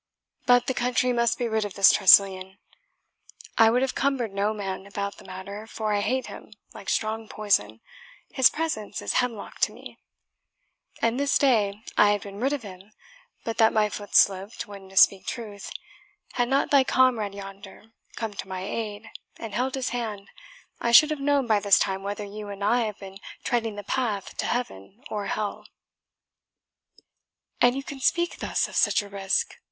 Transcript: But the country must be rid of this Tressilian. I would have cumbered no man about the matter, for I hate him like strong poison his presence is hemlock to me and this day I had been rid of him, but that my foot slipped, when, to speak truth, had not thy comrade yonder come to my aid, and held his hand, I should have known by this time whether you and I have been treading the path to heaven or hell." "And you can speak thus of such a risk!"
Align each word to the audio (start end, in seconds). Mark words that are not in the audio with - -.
But 0.47 0.65
the 0.65 0.73
country 0.73 1.13
must 1.13 1.37
be 1.37 1.47
rid 1.47 1.63
of 1.63 1.75
this 1.75 1.91
Tressilian. 1.91 2.57
I 3.59 3.69
would 3.69 3.83
have 3.83 3.93
cumbered 3.93 4.33
no 4.33 4.51
man 4.51 4.87
about 4.87 5.17
the 5.17 5.23
matter, 5.25 5.67
for 5.67 5.93
I 5.93 5.99
hate 6.01 6.25
him 6.25 6.53
like 6.73 6.89
strong 6.89 7.29
poison 7.29 7.81
his 8.31 8.49
presence 8.49 8.99
is 9.03 9.13
hemlock 9.21 9.59
to 9.59 9.71
me 9.71 9.99
and 11.03 11.19
this 11.19 11.37
day 11.37 11.83
I 11.97 12.09
had 12.13 12.21
been 12.21 12.39
rid 12.39 12.51
of 12.51 12.63
him, 12.63 12.93
but 13.43 13.57
that 13.59 13.71
my 13.73 13.89
foot 13.89 14.15
slipped, 14.15 14.65
when, 14.65 14.89
to 14.89 14.97
speak 14.97 15.27
truth, 15.27 15.69
had 16.31 16.49
not 16.49 16.71
thy 16.71 16.83
comrade 16.83 17.35
yonder 17.35 17.91
come 18.15 18.33
to 18.33 18.47
my 18.47 18.61
aid, 18.63 19.07
and 19.37 19.53
held 19.53 19.75
his 19.75 19.89
hand, 19.89 20.31
I 20.79 20.91
should 20.91 21.11
have 21.11 21.19
known 21.21 21.45
by 21.45 21.59
this 21.59 21.77
time 21.77 22.01
whether 22.01 22.25
you 22.25 22.49
and 22.49 22.63
I 22.63 22.85
have 22.85 22.97
been 22.97 23.19
treading 23.43 23.75
the 23.75 23.83
path 23.83 24.35
to 24.37 24.47
heaven 24.47 25.03
or 25.11 25.27
hell." 25.27 25.67
"And 27.61 27.75
you 27.75 27.83
can 27.83 27.99
speak 27.99 28.39
thus 28.39 28.67
of 28.67 28.75
such 28.75 29.03
a 29.03 29.07
risk!" 29.07 29.57